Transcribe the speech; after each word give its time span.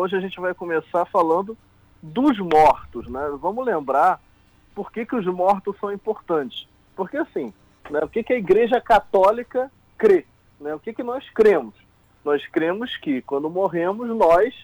Hoje 0.00 0.16
a 0.16 0.20
gente 0.20 0.40
vai 0.40 0.54
começar 0.54 1.04
falando 1.04 1.54
dos 2.02 2.38
mortos, 2.38 3.06
né? 3.06 3.20
Vamos 3.38 3.66
lembrar 3.66 4.18
por 4.74 4.90
que, 4.90 5.04
que 5.04 5.14
os 5.14 5.26
mortos 5.26 5.76
são 5.78 5.92
importantes. 5.92 6.66
Porque 6.96 7.18
assim, 7.18 7.52
né, 7.90 8.00
o 8.02 8.08
que, 8.08 8.22
que 8.22 8.32
a 8.32 8.38
Igreja 8.38 8.80
Católica 8.80 9.70
crê? 9.98 10.24
Né? 10.58 10.74
O 10.74 10.80
que, 10.80 10.94
que 10.94 11.02
nós 11.02 11.28
cremos? 11.28 11.74
Nós 12.24 12.46
cremos 12.46 12.96
que 12.96 13.20
quando 13.20 13.50
morremos, 13.50 14.08
nós 14.08 14.54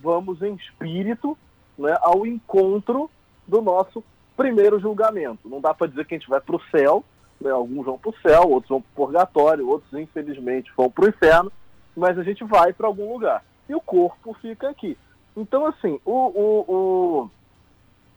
vamos 0.00 0.42
em 0.42 0.54
espírito 0.54 1.36
né, 1.76 1.98
ao 2.00 2.24
encontro 2.24 3.10
do 3.48 3.60
nosso 3.60 4.04
primeiro 4.36 4.78
julgamento. 4.78 5.48
Não 5.48 5.60
dá 5.60 5.74
para 5.74 5.88
dizer 5.88 6.06
que 6.06 6.14
a 6.14 6.18
gente 6.18 6.30
vai 6.30 6.40
para 6.40 6.54
o 6.54 6.62
céu, 6.70 7.02
né, 7.40 7.50
alguns 7.50 7.84
vão 7.84 7.98
para 7.98 8.10
o 8.10 8.18
céu, 8.22 8.48
outros 8.48 8.68
vão 8.68 8.80
para 8.80 8.90
o 8.92 8.94
purgatório, 8.94 9.68
outros, 9.68 9.92
infelizmente, 9.92 10.72
vão 10.76 10.88
para 10.88 11.04
o 11.04 11.08
inferno, 11.08 11.50
mas 11.96 12.16
a 12.16 12.22
gente 12.22 12.44
vai 12.44 12.72
para 12.72 12.86
algum 12.86 13.12
lugar. 13.12 13.42
E 13.68 13.74
o 13.74 13.80
corpo 13.80 14.34
fica 14.40 14.68
aqui. 14.70 14.96
Então, 15.36 15.66
assim, 15.66 16.00
o, 16.04 16.12
o, 16.12 16.64
o, 16.68 17.30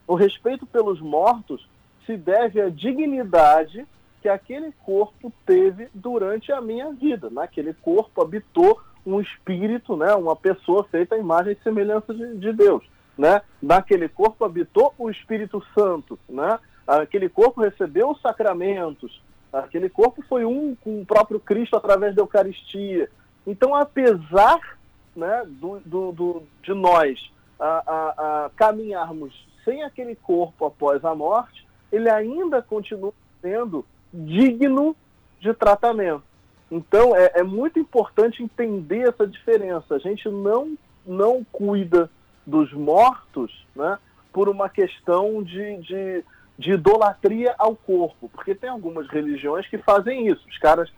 o 0.07 0.15
respeito 0.15 0.65
pelos 0.65 0.99
mortos 0.99 1.67
se 2.05 2.17
deve 2.17 2.61
à 2.61 2.69
dignidade 2.69 3.85
que 4.21 4.29
aquele 4.29 4.71
corpo 4.83 5.31
teve 5.45 5.89
durante 5.93 6.51
a 6.51 6.61
minha 6.61 6.91
vida. 6.91 7.29
Naquele 7.29 7.73
corpo 7.73 8.21
habitou 8.21 8.79
um 9.05 9.19
espírito, 9.19 9.95
né, 9.95 10.13
uma 10.13 10.35
pessoa 10.35 10.83
feita 10.83 11.15
à 11.15 11.17
imagem 11.17 11.53
e 11.53 11.63
semelhança 11.63 12.13
de, 12.13 12.37
de 12.37 12.53
Deus. 12.53 12.83
Né? 13.17 13.41
Naquele 13.61 14.07
corpo 14.07 14.45
habitou 14.45 14.93
o 14.97 15.09
Espírito 15.09 15.63
Santo. 15.75 16.17
Né? 16.29 16.59
Aquele 16.87 17.29
corpo 17.29 17.61
recebeu 17.61 18.09
os 18.09 18.21
sacramentos. 18.21 19.21
Aquele 19.51 19.89
corpo 19.89 20.23
foi 20.27 20.45
um 20.45 20.75
com 20.75 21.01
o 21.01 21.05
próprio 21.05 21.39
Cristo 21.39 21.75
através 21.75 22.15
da 22.15 22.21
Eucaristia. 22.21 23.09
Então, 23.45 23.75
apesar 23.75 24.77
né, 25.15 25.43
do, 25.47 25.79
do, 25.81 26.11
do 26.11 26.43
de 26.63 26.73
nós 26.73 27.31
a, 27.59 27.83
a, 27.85 28.45
a 28.45 28.49
caminharmos 28.55 29.33
sem 29.63 29.83
aquele 29.83 30.15
corpo 30.15 30.65
após 30.65 31.05
a 31.05 31.13
morte, 31.13 31.65
ele 31.91 32.09
ainda 32.09 32.61
continua 32.61 33.13
sendo 33.41 33.85
digno 34.13 34.95
de 35.39 35.53
tratamento. 35.53 36.23
Então, 36.69 37.15
é, 37.15 37.31
é, 37.35 37.43
muito 37.43 37.79
importante 37.79 38.41
entender 38.41 39.09
essa 39.09 39.27
diferença. 39.27 39.95
A 39.95 39.99
gente 39.99 40.29
não, 40.29 40.77
não 41.05 41.45
cuida 41.51 42.09
dos 42.45 42.71
mortos 42.71 43.65
né, 43.75 43.97
por 44.31 44.47
uma 44.47 44.69
questão 44.69 45.43
de, 45.43 45.77
de, 45.77 46.23
de 46.57 46.71
idolatria 46.71 47.53
ao 47.57 47.75
corpo, 47.75 48.29
porque 48.29 48.55
tem 48.55 48.69
algumas 48.69 49.07
religiões 49.09 49.67
que 49.67 49.77
fazem 49.79 50.27
isso. 50.27 50.47
Os 50.47 50.57
caras, 50.57 50.89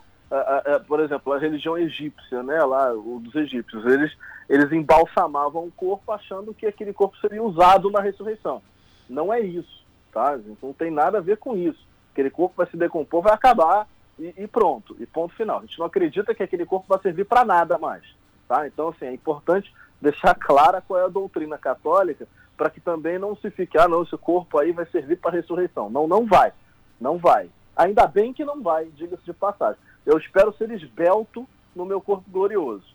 por 0.87 0.99
exemplo, 0.99 1.33
a 1.33 1.37
religião 1.37 1.77
egípcia, 1.77 2.41
né, 2.41 2.63
lá, 2.63 2.91
o 2.93 3.19
dos 3.19 3.35
egípcios, 3.35 3.85
eles, 3.85 4.11
eles 4.49 4.71
embalsamavam 4.71 5.65
o 5.65 5.71
corpo 5.71 6.11
achando 6.11 6.53
que 6.53 6.65
aquele 6.65 6.93
corpo 6.93 7.17
seria 7.17 7.43
usado 7.43 7.91
na 7.91 8.01
ressurreição. 8.01 8.61
Não 9.09 9.33
é 9.33 9.39
isso, 9.39 9.85
tá? 10.11 10.39
Não 10.61 10.73
tem 10.73 10.89
nada 10.89 11.19
a 11.19 11.21
ver 11.21 11.37
com 11.37 11.55
isso. 11.55 11.85
Aquele 12.11 12.29
corpo 12.29 12.55
vai 12.57 12.67
se 12.67 12.77
decompor, 12.77 13.21
vai 13.21 13.33
acabar 13.33 13.87
e, 14.17 14.33
e, 14.37 14.47
pronto, 14.47 14.95
e 14.99 15.05
ponto 15.05 15.35
final. 15.35 15.59
A 15.59 15.61
gente 15.61 15.77
não 15.77 15.85
acredita 15.85 16.33
que 16.33 16.43
aquele 16.43 16.65
corpo 16.65 16.85
vai 16.87 16.99
servir 16.99 17.25
para 17.25 17.45
nada 17.45 17.77
mais. 17.77 18.03
Tá? 18.47 18.67
Então, 18.67 18.89
assim, 18.89 19.05
é 19.05 19.13
importante 19.13 19.73
deixar 20.01 20.35
clara 20.35 20.81
qual 20.81 20.99
é 20.99 21.05
a 21.05 21.09
doutrina 21.09 21.57
católica 21.57 22.27
para 22.57 22.69
que 22.69 22.79
também 22.79 23.17
não 23.17 23.35
se 23.35 23.49
fique, 23.49 23.77
ah, 23.77 23.87
não, 23.87 24.03
esse 24.03 24.15
corpo 24.17 24.59
aí 24.59 24.71
vai 24.71 24.85
servir 24.87 25.17
para 25.17 25.31
ressurreição. 25.31 25.89
Não, 25.89 26.07
não 26.07 26.25
vai. 26.25 26.53
Não 26.99 27.17
vai. 27.17 27.49
Ainda 27.75 28.05
bem 28.05 28.31
que 28.31 28.45
não 28.45 28.61
vai, 28.61 28.85
diga-se 28.85 29.23
de 29.23 29.33
passagem. 29.33 29.79
Eu 30.05 30.17
espero 30.17 30.53
ser 30.57 30.71
esbelto 30.71 31.47
no 31.75 31.85
meu 31.85 32.01
corpo 32.01 32.29
glorioso. 32.29 32.93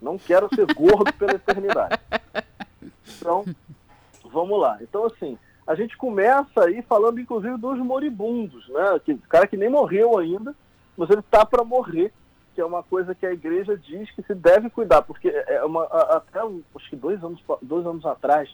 Não 0.00 0.18
quero 0.18 0.48
ser 0.54 0.66
gordo 0.74 1.12
pela 1.14 1.32
eternidade. 1.32 1.98
Então, 3.16 3.44
vamos 4.24 4.60
lá. 4.60 4.78
Então, 4.80 5.04
assim, 5.06 5.38
a 5.66 5.74
gente 5.74 5.96
começa 5.96 6.64
aí 6.64 6.82
falando, 6.82 7.20
inclusive, 7.20 7.56
dos 7.58 7.78
moribundos, 7.78 8.68
né? 8.68 9.00
Que, 9.04 9.16
cara 9.28 9.46
que 9.46 9.56
nem 9.56 9.68
morreu 9.68 10.18
ainda, 10.18 10.54
mas 10.96 11.10
ele 11.10 11.20
está 11.20 11.44
para 11.44 11.64
morrer, 11.64 12.12
que 12.54 12.60
é 12.60 12.64
uma 12.64 12.82
coisa 12.82 13.14
que 13.14 13.26
a 13.26 13.32
igreja 13.32 13.76
diz 13.76 14.10
que 14.12 14.22
se 14.22 14.34
deve 14.34 14.70
cuidar, 14.70 15.02
porque 15.02 15.28
é, 15.28 15.56
é 15.56 15.64
uma, 15.64 15.84
até 15.84 16.40
acho 16.40 16.90
que 16.90 16.96
dois 16.96 17.22
anos, 17.22 17.42
dois 17.62 17.86
anos 17.86 18.06
atrás, 18.06 18.48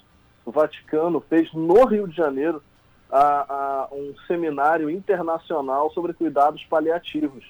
o 0.44 0.50
Vaticano 0.50 1.20
fez 1.20 1.52
no 1.54 1.84
Rio 1.84 2.06
de 2.06 2.16
Janeiro 2.16 2.62
a, 3.10 3.88
a, 3.88 3.88
um 3.94 4.14
seminário 4.26 4.90
internacional 4.90 5.90
sobre 5.92 6.12
cuidados 6.12 6.64
paliativos, 6.64 7.44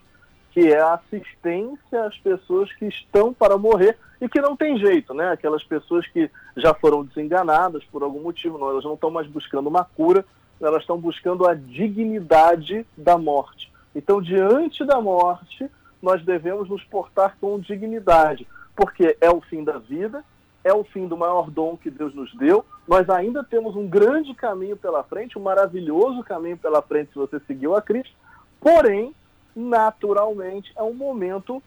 que 0.55 0.73
é 0.73 0.81
a 0.81 0.95
assistência 0.95 2.07
às 2.07 2.17
pessoas 2.19 2.73
que 2.75 2.87
estão 2.87 3.35
para 3.35 3.59
morrer 3.59 3.99
e 4.21 4.29
que 4.29 4.41
não 4.41 4.57
tem 4.57 4.79
jeito, 4.79 5.13
né? 5.13 5.33
Aquelas 5.33 5.65
pessoas 5.65 6.07
que 6.07 6.31
já 6.57 6.73
foram 6.73 7.05
desenganadas 7.05 7.83
por 7.91 8.05
algum 8.05 8.23
motivo, 8.23 8.57
não, 8.57 8.71
elas 8.71 8.85
não 8.85 8.95
estão 8.95 9.11
mais 9.11 9.27
buscando 9.27 9.69
uma 9.69 9.85
cura, 9.85 10.25
elas 10.61 10.83
estão 10.83 10.97
buscando 10.97 11.45
a 11.45 11.55
dignidade 11.55 12.87
da 12.97 13.19
morte. 13.19 13.71
Então, 13.97 14.23
diante 14.23 14.85
da 14.85 15.01
morte, 15.01 15.69
nós 16.01 16.25
devemos 16.25 16.69
nos 16.69 16.85
portar 16.85 17.37
com 17.41 17.59
dignidade, 17.59 18.47
porque 18.77 19.17
é 19.21 19.31
o 19.31 19.41
fim 19.41 19.65
da 19.65 19.79
vida, 19.79 20.25
é 20.63 20.73
o 20.73 20.85
fim 20.85 21.09
do 21.09 21.17
maior 21.17 21.51
dom 21.51 21.77
que 21.77 21.91
Deus 21.91 22.15
nos 22.15 22.33
deu. 22.37 22.65
Nós 22.87 23.11
ainda 23.11 23.43
temos 23.43 23.75
um 23.75 23.89
grande 23.89 24.33
caminho 24.35 24.77
pela 24.77 25.03
frente, 25.03 25.37
um 25.37 25.43
maravilhoso 25.43 26.23
caminho 26.23 26.57
pela 26.57 26.81
frente 26.81 27.11
se 27.13 27.19
você 27.19 27.41
seguiu 27.41 27.75
a 27.75 27.83
Cristo. 27.83 28.15
Porém, 28.61 29.13
naturalmente, 29.55 30.73
é 30.77 30.83
um 30.83 30.95
momento 30.95 31.63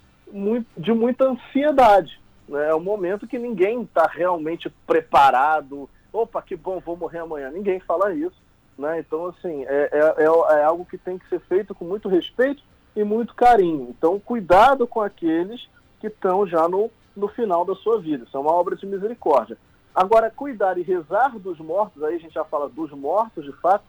de 0.77 0.91
muita 0.93 1.25
ansiedade. 1.25 2.19
Né? 2.47 2.69
É 2.69 2.75
um 2.75 2.79
momento 2.79 3.27
que 3.27 3.39
ninguém 3.39 3.81
está 3.81 4.07
realmente 4.07 4.69
preparado. 4.85 5.89
Opa, 6.11 6.41
que 6.41 6.55
bom, 6.55 6.79
vou 6.79 6.97
morrer 6.97 7.19
amanhã. 7.19 7.49
Ninguém 7.49 7.79
fala 7.79 8.13
isso. 8.13 8.35
Né? 8.77 8.99
Então, 8.99 9.27
assim, 9.27 9.63
é, 9.65 9.89
é, 9.91 10.23
é, 10.23 10.59
é 10.59 10.63
algo 10.63 10.85
que 10.85 10.97
tem 10.97 11.17
que 11.17 11.27
ser 11.29 11.39
feito 11.41 11.73
com 11.73 11.85
muito 11.85 12.07
respeito 12.07 12.61
e 12.95 13.03
muito 13.03 13.33
carinho. 13.33 13.87
Então, 13.89 14.19
cuidado 14.19 14.87
com 14.87 15.01
aqueles 15.01 15.67
que 15.99 16.07
estão 16.07 16.45
já 16.45 16.67
no, 16.67 16.91
no 17.15 17.27
final 17.27 17.65
da 17.65 17.75
sua 17.75 17.99
vida. 17.99 18.25
Isso 18.25 18.37
é 18.37 18.39
uma 18.39 18.51
obra 18.51 18.75
de 18.75 18.85
misericórdia. 18.85 19.57
Agora, 19.93 20.29
cuidar 20.29 20.77
e 20.77 20.83
rezar 20.83 21.39
dos 21.39 21.59
mortos, 21.59 22.03
aí 22.03 22.15
a 22.15 22.19
gente 22.19 22.33
já 22.33 22.43
fala 22.43 22.69
dos 22.69 22.91
mortos, 22.91 23.43
de 23.43 23.51
fato, 23.53 23.83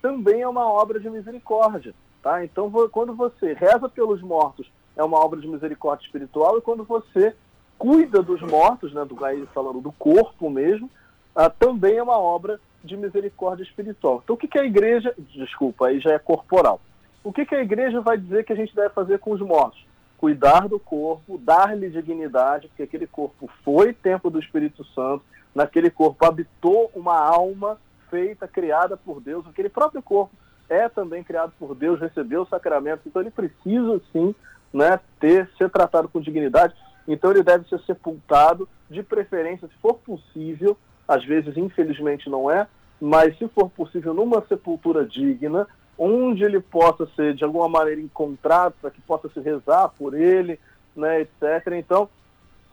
também 0.00 0.42
é 0.42 0.48
uma 0.48 0.70
obra 0.70 1.00
de 1.00 1.10
misericórdia. 1.10 1.92
Tá? 2.22 2.44
Então, 2.44 2.70
quando 2.90 3.14
você 3.14 3.52
reza 3.52 3.88
pelos 3.88 4.20
mortos, 4.20 4.70
é 4.96 5.04
uma 5.04 5.18
obra 5.18 5.40
de 5.40 5.46
misericórdia 5.46 6.04
espiritual, 6.04 6.58
e 6.58 6.60
quando 6.60 6.84
você 6.84 7.34
cuida 7.78 8.22
dos 8.22 8.40
mortos, 8.42 8.92
né, 8.92 9.04
do, 9.04 9.16
falando 9.54 9.80
do 9.80 9.92
corpo 9.92 10.50
mesmo, 10.50 10.90
ah, 11.34 11.48
também 11.48 11.96
é 11.96 12.02
uma 12.02 12.18
obra 12.18 12.60
de 12.82 12.96
misericórdia 12.96 13.62
espiritual. 13.62 14.20
Então, 14.24 14.34
o 14.34 14.38
que, 14.38 14.48
que 14.48 14.58
a 14.58 14.64
igreja, 14.64 15.14
desculpa, 15.16 15.86
aí 15.86 16.00
já 16.00 16.12
é 16.12 16.18
corporal. 16.18 16.80
O 17.22 17.32
que, 17.32 17.46
que 17.46 17.54
a 17.54 17.62
igreja 17.62 18.00
vai 18.00 18.18
dizer 18.18 18.44
que 18.44 18.52
a 18.52 18.56
gente 18.56 18.74
deve 18.74 18.90
fazer 18.90 19.18
com 19.20 19.30
os 19.30 19.40
mortos? 19.40 19.86
Cuidar 20.16 20.68
do 20.68 20.80
corpo, 20.80 21.38
dar-lhe 21.38 21.88
dignidade, 21.88 22.66
porque 22.68 22.82
aquele 22.82 23.06
corpo 23.06 23.48
foi 23.62 23.92
templo 23.92 24.30
do 24.30 24.40
Espírito 24.40 24.84
Santo, 24.86 25.22
naquele 25.54 25.90
corpo 25.90 26.24
habitou 26.24 26.90
uma 26.94 27.16
alma 27.16 27.78
feita, 28.10 28.48
criada 28.48 28.96
por 28.96 29.20
Deus, 29.20 29.46
aquele 29.46 29.68
próprio 29.68 30.02
corpo 30.02 30.34
é 30.68 30.88
também 30.88 31.24
criado 31.24 31.52
por 31.58 31.74
Deus, 31.74 32.00
recebeu 32.00 32.42
o 32.42 32.46
sacramento, 32.46 33.02
então 33.06 33.22
ele 33.22 33.30
precisa 33.30 34.00
sim 34.12 34.34
né, 34.72 35.00
ter, 35.18 35.48
ser 35.56 35.70
tratado 35.70 36.08
com 36.08 36.20
dignidade. 36.20 36.74
Então 37.06 37.30
ele 37.30 37.42
deve 37.42 37.68
ser 37.68 37.80
sepultado, 37.80 38.68
de 38.90 39.02
preferência, 39.02 39.68
se 39.68 39.74
for 39.80 39.94
possível, 39.94 40.76
às 41.06 41.24
vezes 41.24 41.56
infelizmente 41.56 42.30
não 42.30 42.50
é, 42.50 42.66
mas 43.00 43.36
se 43.38 43.46
for 43.48 43.70
possível, 43.70 44.14
numa 44.14 44.44
sepultura 44.46 45.04
digna, 45.04 45.66
onde 45.96 46.44
ele 46.44 46.60
possa 46.60 47.06
ser 47.14 47.34
de 47.34 47.44
alguma 47.44 47.68
maneira 47.68 48.00
encontrado, 48.00 48.74
para 48.80 48.90
que 48.90 49.00
possa 49.00 49.28
se 49.28 49.40
rezar 49.40 49.88
por 49.98 50.14
ele, 50.14 50.58
né, 50.96 51.20
etc. 51.20 51.72
Então 51.76 52.08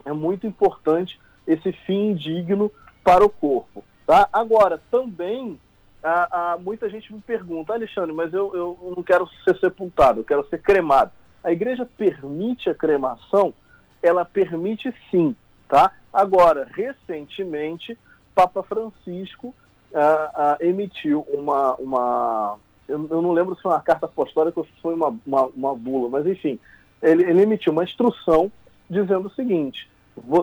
é 0.04 0.12
muito 0.12 0.46
importante 0.46 1.20
esse 1.46 1.72
fim 1.72 2.14
digno 2.14 2.70
para 3.04 3.24
o 3.24 3.30
corpo. 3.30 3.84
Tá? 4.06 4.28
Agora, 4.32 4.80
também 4.90 5.58
a, 6.06 6.52
a, 6.52 6.58
muita 6.58 6.88
gente 6.88 7.12
me 7.12 7.20
pergunta, 7.20 7.72
Alexandre, 7.72 8.12
mas 8.12 8.32
eu, 8.32 8.54
eu 8.54 8.94
não 8.96 9.02
quero 9.02 9.28
ser 9.44 9.58
sepultado, 9.58 10.20
eu 10.20 10.24
quero 10.24 10.46
ser 10.48 10.62
cremado. 10.62 11.10
A 11.42 11.52
igreja 11.52 11.88
permite 11.96 12.68
a 12.70 12.74
cremação? 12.74 13.52
ela 14.02 14.24
permite 14.24 14.92
sim, 15.10 15.34
tá? 15.68 15.92
Agora, 16.12 16.68
recentemente, 16.72 17.98
Papa 18.34 18.62
Francisco 18.62 19.54
ah, 19.94 20.30
ah, 20.34 20.56
emitiu 20.60 21.26
uma, 21.28 21.74
uma 21.74 22.58
eu, 22.88 23.06
eu, 23.10 23.22
não 23.22 23.32
lembro 23.32 23.56
se 23.56 23.62
foi 23.62 23.72
uma 23.72 23.80
carta 23.80 24.06
apostólica 24.06 24.60
ou 24.60 24.66
se 24.66 24.72
foi 24.80 24.94
uma, 24.94 25.16
uma, 25.26 25.46
uma 25.46 25.74
bula, 25.74 26.08
mas 26.08 26.26
enfim, 26.26 26.58
ele, 27.02 27.24
ele, 27.24 27.42
emitiu 27.42 27.72
uma 27.72 27.84
instrução 27.84 28.50
dizendo 28.88 29.26
o 29.26 29.34
seguinte: 29.34 29.88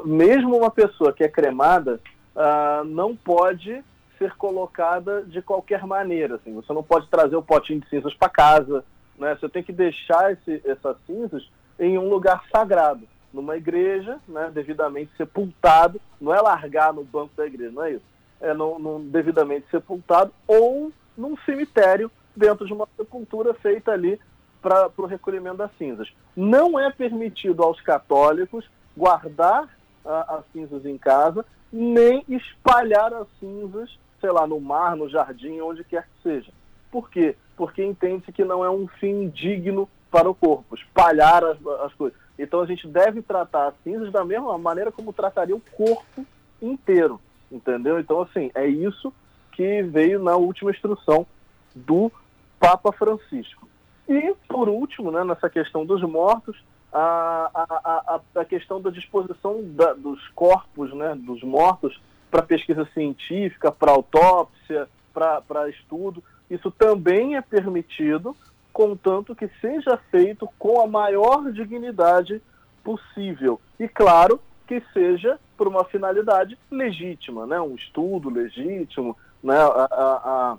mesmo 0.06 0.58
uma 0.58 0.72
pessoa 0.72 1.14
que 1.14 1.24
é 1.24 1.30
cremada 1.30 2.00
ah, 2.36 2.84
não 2.86 3.16
pode 3.16 3.84
ser 4.24 4.36
colocada 4.38 5.22
de 5.24 5.42
qualquer 5.42 5.86
maneira, 5.86 6.36
assim, 6.36 6.54
você 6.54 6.72
não 6.72 6.84
pode 6.84 7.08
trazer 7.10 7.36
o 7.36 7.44
potinho 7.44 7.82
de 7.82 7.90
cinzas 7.90 8.14
para 8.14 8.30
casa, 8.30 8.86
né? 9.20 9.36
Você 9.36 9.50
tem 9.50 9.62
que 9.62 9.74
deixar 9.74 10.32
esse, 10.32 10.62
essas 10.66 10.96
cinzas 11.06 11.50
em 11.78 11.98
um 11.98 12.08
lugar 12.10 12.42
sagrado. 12.50 13.06
numa 13.34 13.58
igreja, 13.58 14.20
né, 14.28 14.52
devidamente 14.54 15.12
sepultado, 15.18 16.00
não 16.22 16.34
é 16.34 16.40
largar 16.40 16.94
no 16.94 17.04
banco 17.04 17.32
da 17.36 17.46
igreja, 17.46 17.72
não 17.72 17.84
é 17.84 17.94
isso, 17.94 18.06
é 18.40 18.54
no, 18.54 18.78
no 18.78 19.00
devidamente 19.00 19.66
sepultado, 19.72 20.32
ou 20.48 20.92
num 21.18 21.36
cemitério 21.38 22.12
dentro 22.36 22.66
de 22.66 22.74
uma 22.74 22.88
sepultura 22.96 23.54
feita 23.56 23.92
ali 23.92 24.20
para 24.62 24.90
o 24.96 25.06
recolhimento 25.06 25.58
das 25.58 25.72
cinzas. 25.78 26.14
Não 26.36 26.80
é 26.80 26.92
permitido 26.92 27.64
aos 27.64 27.82
católicos 27.82 28.70
guardar 28.96 29.66
uh, 30.06 30.36
as 30.36 30.44
cinzas 30.54 30.86
em 30.86 30.98
casa, 30.98 31.44
nem 31.72 32.24
espalhar 32.30 33.14
as 33.14 33.28
cinzas, 33.40 33.98
sei 34.24 34.32
lá, 34.32 34.48
no 34.48 34.58
mar, 34.62 34.96
no 34.96 35.10
jardim, 35.10 35.60
onde 35.60 35.84
quer 35.84 36.04
que 36.04 36.24
seja. 36.24 36.50
Por 36.90 37.10
quê? 37.10 37.36
Porque 37.58 37.84
entende-se 37.84 38.32
que 38.32 38.46
não 38.46 38.64
é 38.64 38.70
um 38.70 38.88
fim 38.88 39.28
digno 39.28 39.90
para 40.10 40.30
o 40.30 40.34
corpo, 40.34 40.76
espalhar 40.76 41.44
as, 41.44 41.58
as 41.84 41.94
coisas. 41.94 42.18
Então 42.40 42.62
a 42.62 42.66
gente 42.66 42.88
deve 42.88 43.22
tratar 43.22 43.68
as 43.68 43.74
cinzas 43.84 44.14
da 44.14 44.24
mesma 44.24 44.58
maneira 44.58 44.94
como 44.94 45.12
trataria 45.12 45.54
o 45.54 45.60
corpo 45.76 46.26
inteiro, 46.62 47.20
entendeu? 47.52 48.00
Então, 48.00 48.22
assim, 48.22 48.50
é 48.56 48.66
isso 48.66 49.14
que 49.52 49.84
veio 49.84 50.24
na 50.24 50.38
última 50.38 50.72
instrução 50.72 51.28
do 51.76 52.10
Papa 52.58 52.94
Francisco. 52.94 53.68
E, 54.08 54.34
por 54.48 54.70
último, 54.70 55.12
né, 55.12 55.26
nessa 55.26 55.50
questão 55.50 55.86
dos 55.86 56.02
mortos, 56.02 56.58
a, 56.94 57.50
a, 57.54 58.20
a, 58.36 58.42
a 58.42 58.46
questão 58.46 58.82
da 58.82 58.90
disposição 58.90 59.62
da, 59.64 59.94
dos 59.94 60.26
corpos 60.30 60.94
né, 60.94 61.14
dos 61.14 61.44
mortos 61.44 62.00
para 62.34 62.42
pesquisa 62.42 62.84
científica, 62.96 63.72
para 63.72 63.92
autópsia, 63.92 64.90
para 65.14 65.70
estudo, 65.70 66.24
isso 66.50 66.72
também 66.72 67.36
é 67.36 67.42
permitido, 67.42 68.36
contanto 68.74 69.36
que 69.36 69.48
seja 69.62 69.98
feito 70.10 70.50
com 70.58 70.82
a 70.82 70.88
maior 70.88 71.52
dignidade 71.52 72.42
possível. 72.84 73.62
E, 73.80 73.88
claro, 73.88 74.40
que 74.66 74.82
seja 74.92 75.40
por 75.56 75.68
uma 75.68 75.86
finalidade 75.86 76.58
legítima, 76.72 77.46
né? 77.46 77.62
um 77.62 77.76
estudo 77.76 78.32
legítimo, 78.32 79.16
né? 79.44 79.60
a, 79.60 79.88
a, 79.92 80.58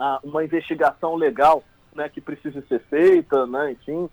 a, 0.00 0.20
uma 0.24 0.42
investigação 0.42 1.14
legal 1.14 1.62
né? 1.94 2.08
que 2.08 2.20
precise 2.20 2.60
ser 2.62 2.80
feita, 2.90 3.46
né? 3.46 3.70
enfim. 3.70 4.10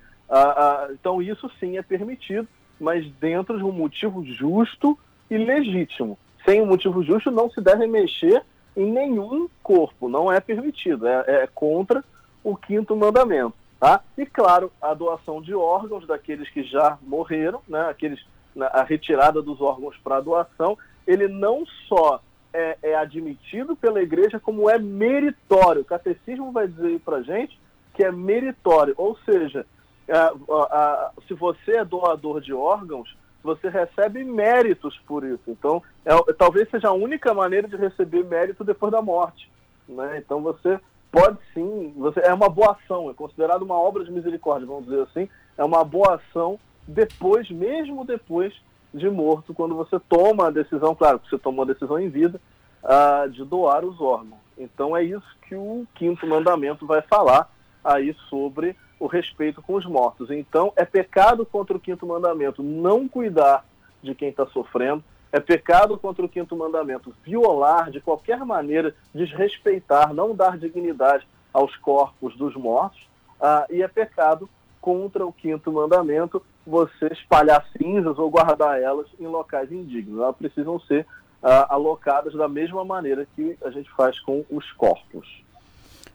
então, 0.92 1.24
isso 1.24 1.50
sim 1.60 1.76
é 1.76 1.82
permitido, 1.82 2.48
mas 2.80 3.04
dentro 3.14 3.58
de 3.58 3.64
um 3.64 3.72
motivo 3.72 4.24
justo 4.24 4.96
e 5.28 5.40
legítimo. 5.40 6.20
Sem 6.46 6.62
um 6.62 6.66
motivo 6.66 7.04
justo, 7.04 7.32
não 7.32 7.50
se 7.50 7.62
deve 7.62 7.88
mexer 7.88 8.44
em 8.76 8.92
nenhum 8.92 9.48
corpo, 9.62 10.10
não 10.10 10.32
é 10.32 10.40
permitido, 10.40 11.08
é, 11.08 11.24
é 11.28 11.48
contra 11.48 12.04
o 12.44 12.56
quinto 12.56 12.96
mandamento. 12.96 13.54
Tá? 13.80 14.02
E, 14.18 14.26
claro, 14.26 14.72
a 14.82 14.94
doação 14.94 15.42
de 15.42 15.54
órgãos 15.54 16.08
daqueles 16.08 16.50
que 16.50 16.64
já 16.64 16.98
morreram, 17.02 17.62
né, 17.68 17.82
aqueles, 17.90 18.26
né, 18.56 18.68
a 18.72 18.82
retirada 18.84 19.42
dos 19.42 19.60
órgãos 19.60 19.98
para 20.04 20.22
doação, 20.22 20.78
ele 21.06 21.28
não 21.28 21.66
só 21.88 22.22
é, 22.54 22.78
é, 22.82 22.96
admitido 22.96 23.76
pela 23.76 24.02
igreja, 24.02 24.40
como 24.40 24.70
é 24.70 24.80
meritório. 24.80 25.82
O 25.82 25.86
catecismo 25.86 26.52
vai 26.52 26.68
dizer 26.68 27.00
para 27.02 27.24
gente 27.24 27.60
que 27.94 28.04
é 28.04 28.12
meritório, 28.12 28.94
ou 28.98 29.18
seja, 29.26 29.66
a, 30.10 30.34
a, 30.50 31.12
se 31.28 31.34
você 31.34 31.78
é 31.78 31.86
doador 31.86 32.42
de 32.42 32.54
órgãos, 32.54 33.16
você 33.44 33.70
recebe 33.70 34.24
méritos 34.24 34.98
por 35.06 35.24
isso. 35.24 35.44
Então, 35.48 35.84
é, 36.06 36.16
talvez 36.34 36.70
seja 36.70 36.88
a 36.88 36.94
única 36.94 37.34
maneira 37.34 37.68
de 37.68 37.76
receber 37.76 38.24
mérito 38.24 38.64
depois 38.64 38.92
da 38.92 39.02
morte. 39.02 39.52
Né? 39.88 40.18
Então, 40.18 40.42
você 40.42 40.80
pode 41.12 41.38
sim, 41.54 41.94
você, 41.96 42.22
é 42.22 42.34
uma 42.34 42.50
boa 42.50 42.72
ação, 42.72 43.10
é 43.10 43.14
considerado 43.14 43.62
uma 43.62 43.76
obra 43.76 44.04
de 44.04 44.12
misericórdia, 44.12 44.66
vamos 44.66 44.86
dizer 44.86 45.02
assim, 45.04 45.30
é 45.56 45.64
uma 45.64 45.84
boa 45.84 46.16
ação 46.16 46.60
depois, 46.88 47.50
mesmo 47.52 48.04
depois 48.04 48.52
de 48.92 49.10
morto, 49.10 49.54
quando 49.54 49.76
você 49.76 50.00
toma 50.00 50.48
a 50.48 50.52
decisão, 50.52 50.96
claro 50.96 51.20
que 51.20 51.30
você 51.30 51.38
tomou 51.38 51.64
a 51.64 51.68
decisão 51.68 52.00
em 52.00 52.10
vida, 52.10 52.42
uh, 52.84 53.30
de 53.30 53.44
doar 53.44 53.86
os 53.86 54.00
órgãos. 54.02 54.40
Então 54.58 54.96
é 54.96 55.04
isso 55.04 55.26
que 55.48 55.56
o 55.56 55.86
quinto 55.96 56.28
mandamento 56.28 56.86
vai 56.86 57.02
falar 57.02 57.50
aí 57.84 58.16
sobre 58.30 58.76
o 59.04 59.08
respeito 59.08 59.62
com 59.62 59.74
os 59.74 59.86
mortos. 59.86 60.32
Então 60.32 60.72
é 60.78 60.86
pecado 60.86 61.46
contra 61.46 61.76
o 61.76 61.80
quinto 61.80 62.08
mandamento 62.08 62.64
não 62.64 63.06
cuidar 63.06 63.66
de 64.02 64.16
quem 64.16 64.30
está 64.30 64.46
sofrendo, 64.48 65.04
é 65.30 65.42
pecado 65.42 65.98
contra 65.98 66.24
o 66.24 66.30
quinto 66.30 66.56
mandamento 66.56 67.14
violar 67.22 67.92
de 67.92 68.00
qualquer 68.00 68.40
maneira, 68.46 68.96
desrespeitar, 69.14 70.14
não 70.14 70.34
dar 70.34 70.58
dignidade 70.58 71.28
aos 71.52 71.76
corpos 71.76 72.34
dos 72.38 72.56
mortos. 72.56 73.10
Ah, 73.42 73.66
e 73.70 73.82
é 73.82 73.88
pecado 73.90 74.50
contra 74.80 75.26
o 75.26 75.34
quinto 75.34 75.70
mandamento 75.70 76.42
você 76.66 77.08
espalhar 77.08 77.66
cinzas 77.78 78.18
ou 78.18 78.30
guardar 78.30 78.82
elas 78.82 79.08
em 79.20 79.28
locais 79.28 79.70
indignos. 79.70 80.22
Elas 80.22 80.38
precisam 80.38 80.80
ser 80.80 81.06
ah, 81.42 81.74
alocadas 81.74 82.34
da 82.36 82.48
mesma 82.48 82.86
maneira 82.86 83.28
que 83.36 83.58
a 83.66 83.70
gente 83.70 83.90
faz 83.92 84.18
com 84.22 84.46
os 84.50 84.72
corpos. 84.74 85.43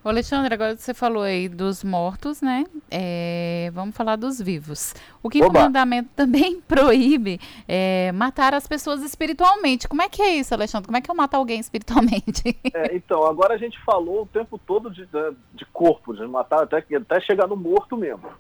Ô 0.09 0.11
Alexandre, 0.11 0.55
agora 0.55 0.75
você 0.75 0.95
falou 0.95 1.23
aí 1.23 1.51
dos 1.51 1.85
mortos, 1.85 2.41
né? 2.41 2.65
É, 2.91 3.71
vamos 3.75 3.95
falar 3.95 4.17
dos 4.17 4.41
vivos. 4.41 4.95
O 5.23 5.29
quinto 5.29 5.49
Oba. 5.49 5.65
mandamento 5.65 6.09
também 6.17 6.59
proíbe 6.67 7.39
é, 7.69 8.11
matar 8.13 8.55
as 8.55 8.67
pessoas 8.67 9.03
espiritualmente. 9.03 9.87
Como 9.87 10.01
é 10.01 10.09
que 10.09 10.23
é 10.23 10.37
isso, 10.37 10.55
Alexandre? 10.55 10.87
Como 10.87 10.97
é 10.97 11.03
que 11.03 11.11
eu 11.11 11.15
mato 11.15 11.35
alguém 11.35 11.61
espiritualmente? 11.61 12.57
É, 12.73 12.95
então, 12.97 13.25
agora 13.25 13.55
a 13.55 13.59
gente 13.59 13.79
falou 13.85 14.23
o 14.23 14.27
tempo 14.27 14.59
todo 14.59 14.91
de, 14.91 15.05
de, 15.05 15.37
de 15.53 15.67
corpo, 15.67 16.15
de 16.15 16.27
matar 16.27 16.63
até, 16.63 16.79
até 16.79 17.21
chegar 17.21 17.47
no 17.47 17.57
morto 17.57 17.95
mesmo. 17.95 18.31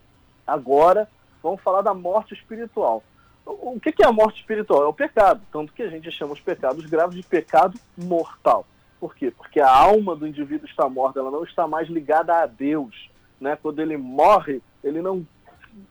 Agora, 0.46 1.06
vamos 1.42 1.60
falar 1.60 1.82
da 1.82 1.92
morte 1.92 2.32
espiritual. 2.32 3.02
O 3.44 3.78
que 3.78 4.02
é 4.02 4.06
a 4.06 4.12
morte 4.12 4.40
espiritual? 4.40 4.84
É 4.84 4.86
o 4.86 4.92
pecado. 4.94 5.42
Tanto 5.52 5.74
que 5.74 5.82
a 5.82 5.90
gente 5.90 6.10
chama 6.10 6.32
os 6.32 6.40
pecados 6.40 6.86
graves 6.86 7.16
de 7.16 7.22
pecado 7.22 7.78
mortal. 7.94 8.64
Por 9.00 9.14
quê? 9.14 9.30
Porque 9.30 9.60
a 9.60 9.70
alma 9.70 10.16
do 10.16 10.26
indivíduo 10.26 10.66
está 10.68 10.88
morta, 10.88 11.20
ela 11.20 11.30
não 11.30 11.44
está 11.44 11.66
mais 11.66 11.88
ligada 11.88 12.34
a 12.34 12.46
Deus. 12.46 13.10
Né? 13.40 13.56
Quando 13.56 13.80
ele 13.80 13.96
morre, 13.96 14.60
ele 14.82 15.00
não, 15.00 15.26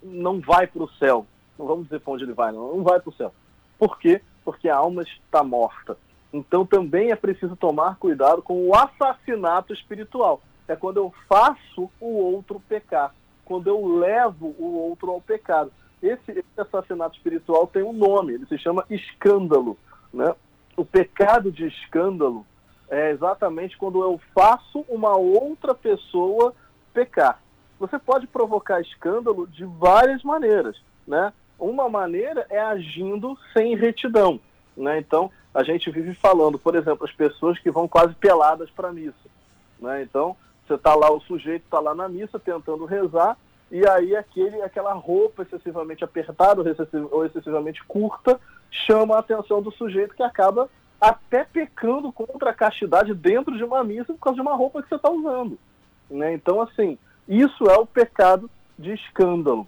não 0.03 0.39
vai 0.39 0.67
para 0.67 0.83
o 0.83 0.89
céu. 0.91 1.25
Não 1.57 1.65
vamos 1.65 1.85
dizer 1.85 2.01
para 2.01 2.13
onde 2.13 2.23
ele 2.23 2.33
vai, 2.33 2.51
não, 2.51 2.75
não 2.75 2.83
vai 2.83 2.99
para 2.99 3.09
o 3.09 3.13
céu. 3.13 3.33
Por 3.79 3.97
quê? 3.97 4.21
Porque 4.43 4.69
a 4.69 4.75
alma 4.75 5.03
está 5.03 5.43
morta. 5.43 5.97
Então 6.31 6.65
também 6.65 7.11
é 7.11 7.15
preciso 7.15 7.55
tomar 7.55 7.95
cuidado 7.97 8.41
com 8.41 8.67
o 8.67 8.75
assassinato 8.75 9.73
espiritual. 9.73 10.41
É 10.67 10.75
quando 10.75 10.97
eu 10.97 11.13
faço 11.27 11.89
o 11.99 12.17
outro 12.17 12.61
pecar, 12.67 13.13
quando 13.45 13.67
eu 13.67 13.97
levo 13.97 14.53
o 14.59 14.89
outro 14.89 15.11
ao 15.11 15.21
pecado. 15.21 15.71
Esse, 16.03 16.31
esse 16.31 16.45
assassinato 16.61 17.15
espiritual 17.15 17.65
tem 17.65 17.81
um 17.81 17.93
nome, 17.93 18.33
ele 18.33 18.45
se 18.45 18.57
chama 18.57 18.85
escândalo. 18.89 19.77
Né? 20.13 20.35
O 20.75 20.85
pecado 20.85 21.51
de 21.51 21.65
escândalo 21.65 22.45
é 22.89 23.11
exatamente 23.11 23.77
quando 23.77 24.01
eu 24.01 24.19
faço 24.33 24.85
uma 24.87 25.15
outra 25.15 25.73
pessoa 25.73 26.53
pecar. 26.93 27.41
Você 27.79 27.99
pode 27.99 28.25
provocar 28.27 28.81
escândalo 28.81 29.45
de 29.47 29.65
várias 29.65 30.23
maneiras, 30.23 30.81
né? 31.07 31.31
Uma 31.59 31.89
maneira 31.89 32.45
é 32.49 32.59
agindo 32.59 33.37
sem 33.53 33.75
retidão, 33.75 34.39
né? 34.75 34.99
Então, 34.99 35.31
a 35.53 35.63
gente 35.63 35.89
vive 35.91 36.13
falando, 36.13 36.57
por 36.57 36.75
exemplo, 36.75 37.05
as 37.05 37.11
pessoas 37.11 37.59
que 37.59 37.69
vão 37.69 37.87
quase 37.87 38.13
peladas 38.15 38.69
para 38.69 38.89
a 38.89 38.93
missa, 38.93 39.29
né? 39.79 40.01
Então, 40.01 40.35
você 40.65 40.75
está 40.75 40.95
lá, 40.95 41.11
o 41.11 41.21
sujeito 41.21 41.63
está 41.63 41.79
lá 41.79 41.93
na 41.93 42.07
missa 42.07 42.39
tentando 42.39 42.85
rezar, 42.85 43.37
e 43.71 43.87
aí 43.87 44.15
aquele, 44.15 44.61
aquela 44.61 44.93
roupa 44.93 45.43
excessivamente 45.43 46.03
apertada 46.03 46.61
ou 47.11 47.25
excessivamente 47.25 47.83
curta 47.83 48.39
chama 48.71 49.15
a 49.15 49.19
atenção 49.19 49.61
do 49.61 49.71
sujeito 49.71 50.15
que 50.15 50.23
acaba 50.23 50.69
até 50.99 51.43
pecando 51.43 52.11
contra 52.11 52.49
a 52.49 52.53
castidade 52.53 53.13
dentro 53.13 53.55
de 53.55 53.63
uma 53.63 53.83
missa 53.83 54.13
por 54.13 54.19
causa 54.19 54.35
de 54.35 54.41
uma 54.41 54.55
roupa 54.55 54.81
que 54.81 54.89
você 54.89 54.95
está 54.95 55.09
usando. 55.09 55.57
Né? 56.09 56.33
Então, 56.33 56.61
assim, 56.61 56.97
isso 57.27 57.65
é 57.65 57.77
o 57.77 57.85
pecado 57.85 58.49
de 58.77 58.93
escândalo. 58.93 59.67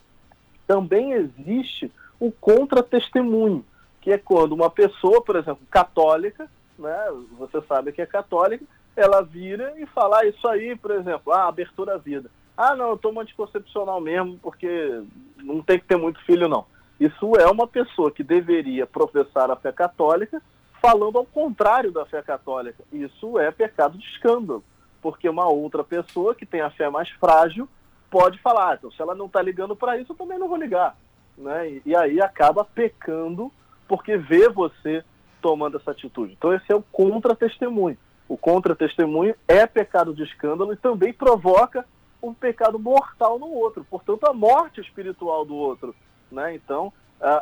Também 0.67 1.13
existe 1.13 1.91
o 2.19 2.31
contra-testemunho, 2.31 3.65
que 4.01 4.11
é 4.11 4.17
quando 4.17 4.53
uma 4.53 4.69
pessoa, 4.69 5.21
por 5.21 5.35
exemplo, 5.35 5.61
católica, 5.69 6.49
né, 6.77 6.97
você 7.37 7.61
sabe 7.61 7.91
que 7.91 8.01
é 8.01 8.05
católica, 8.05 8.63
ela 8.95 9.21
vira 9.21 9.73
e 9.77 9.85
fala 9.87 10.19
ah, 10.19 10.25
isso 10.25 10.47
aí, 10.47 10.75
por 10.75 10.91
exemplo, 10.91 11.31
ah, 11.31 11.47
abertura 11.47 11.95
à 11.95 11.97
vida. 11.97 12.29
Ah, 12.57 12.75
não, 12.75 12.89
eu 12.89 12.97
tomo 12.97 13.21
anticoncepcional 13.21 14.01
mesmo, 14.01 14.37
porque 14.41 15.01
não 15.37 15.61
tem 15.61 15.79
que 15.79 15.85
ter 15.85 15.95
muito 15.95 16.19
filho, 16.25 16.49
não. 16.49 16.65
Isso 16.99 17.33
é 17.37 17.47
uma 17.47 17.65
pessoa 17.65 18.11
que 18.11 18.23
deveria 18.23 18.85
professar 18.85 19.49
a 19.49 19.55
fé 19.55 19.71
católica, 19.71 20.41
falando 20.81 21.17
ao 21.17 21.25
contrário 21.25 21.91
da 21.91 22.05
fé 22.05 22.21
católica. 22.21 22.83
Isso 22.91 23.37
é 23.39 23.51
pecado 23.51 23.97
de 23.97 24.05
escândalo, 24.05 24.63
porque 25.01 25.29
uma 25.29 25.47
outra 25.47 25.83
pessoa 25.83 26.35
que 26.35 26.45
tem 26.45 26.61
a 26.61 26.69
fé 26.69 26.89
mais 26.89 27.09
frágil 27.11 27.67
pode 28.09 28.39
falar, 28.39 28.71
ah, 28.71 28.75
então, 28.75 28.91
se 28.91 29.01
ela 29.01 29.13
não 29.13 29.27
está 29.27 29.41
ligando 29.41 29.75
para 29.75 29.97
isso, 29.97 30.11
eu 30.11 30.17
também 30.17 30.39
não 30.39 30.47
vou 30.47 30.57
ligar. 30.57 30.95
Né? 31.37 31.69
E, 31.69 31.81
e, 31.85 31.95
aí 31.95 32.21
acaba 32.21 32.65
pecando 32.65 33.51
porque 33.87 34.17
vê 34.17 34.49
você 34.49 35.03
tomando 35.41 35.77
essa 35.77 35.91
atitude. 35.91 36.33
Então 36.33 36.53
esse 36.53 36.71
é 36.71 36.75
o 36.75 36.81
contra-testemunho. 36.81 37.97
O 38.27 38.37
contra-testemunho 38.37 39.35
é 39.47 39.65
pecado 39.65 40.13
de 40.13 40.23
escândalo 40.23 40.73
e 40.73 40.77
também 40.77 41.13
provoca 41.13 41.85
um 42.21 42.33
pecado 42.33 42.77
mortal 42.77 43.39
no 43.39 43.47
outro, 43.47 43.85
portanto 43.89 44.25
a 44.25 44.33
morte 44.33 44.81
espiritual 44.81 45.45
do 45.45 45.55
outro. 45.55 45.95
Né? 46.29 46.53
Então 46.53 46.91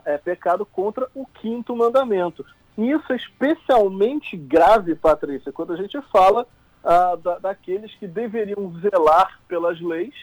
é 0.06 0.18
pecado 0.18 0.66
contra 0.66 1.08
o 1.14 1.26
quinto 1.26 1.76
mandamento. 1.76 2.46
E 2.78 2.92
isso 2.92 3.12
é 3.12 3.16
especialmente 3.16 4.38
grave, 4.38 4.96
Patrícia, 4.96 5.52
quando 5.52 5.74
a 5.74 5.78
gente 5.78 6.00
fala 6.12 6.46
ah, 6.84 7.16
da, 7.16 7.40
daqueles 7.40 7.94
que 7.96 8.08
deveriam 8.08 8.72
zelar 8.80 9.40
pelas 9.48 9.82
leis, 9.82 10.14